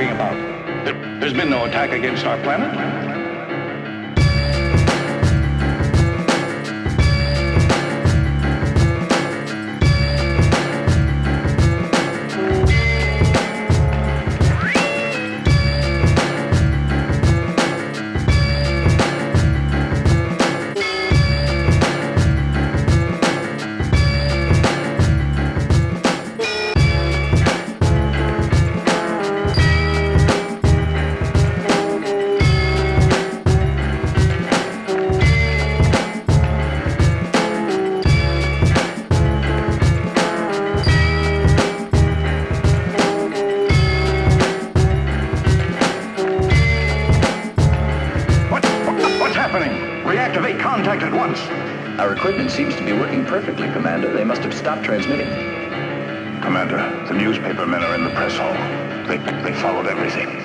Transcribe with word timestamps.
talking 0.00 0.14
about? 0.14 0.84
There- 0.84 1.18
There's 1.20 1.34
been 1.34 1.50
no 1.50 1.66
attack 1.66 1.92
against 1.92 2.24
our 2.24 2.38
planet. 2.38 3.09
At 51.10 51.16
once. 51.16 51.40
Our 52.00 52.12
equipment 52.14 52.50
seems 52.50 52.74
to 52.76 52.84
be 52.84 52.92
working 52.92 53.24
perfectly, 53.24 53.68
Commander. 53.72 54.12
They 54.12 54.24
must 54.24 54.42
have 54.42 54.54
stopped 54.54 54.84
transmitting. 54.84 55.28
Commander, 56.40 56.78
the 57.06 57.14
newspaper 57.14 57.66
men 57.66 57.82
are 57.82 57.94
in 57.94 58.04
the 58.04 58.10
press 58.10 58.36
hall. 58.36 58.54
They, 59.06 59.18
they 59.42 59.54
followed 59.54 59.86
everything. 59.86 60.39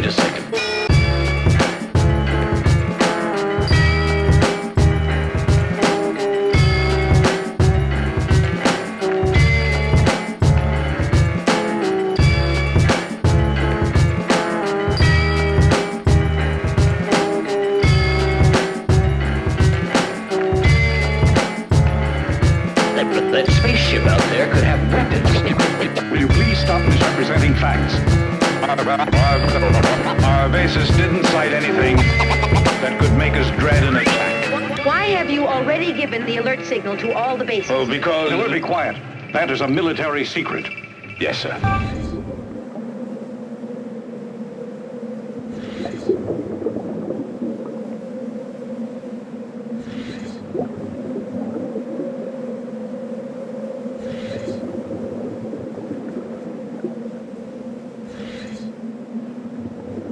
Wait 0.00 0.08
a 0.08 0.12
second. 0.12 0.46
That, 23.32 23.46
spaceship 23.52 24.06
out 24.06 24.18
there 24.30 24.52
could 24.52 24.64
have 24.64 24.80
weapons. 24.92 26.10
Will 26.10 26.18
you 26.18 26.26
please 26.26 26.58
stop 26.58 26.82
misrepresenting 26.88 27.54
facts? 27.54 28.19
Our, 28.62 28.78
our, 28.78 30.24
our 30.24 30.48
basis 30.48 30.88
didn't 30.96 31.24
sight 31.26 31.52
anything 31.52 31.96
that 31.96 33.00
could 33.00 33.16
make 33.16 33.32
us 33.34 33.50
dread 33.58 33.82
an 33.84 33.96
attack. 33.96 34.84
Why 34.84 35.04
have 35.06 35.30
you 35.30 35.46
already 35.46 35.92
given 35.92 36.26
the 36.26 36.36
alert 36.36 36.64
signal 36.64 36.96
to 36.98 37.12
all 37.12 37.36
the 37.36 37.44
bases? 37.44 37.70
Oh, 37.70 37.86
because... 37.86 38.30
Now, 38.30 38.46
be 38.48 38.60
quiet. 38.60 38.96
That 39.32 39.50
is 39.50 39.60
a 39.60 39.68
military 39.68 40.24
secret. 40.24 40.68
Yes, 41.18 41.38
sir. 41.38 41.98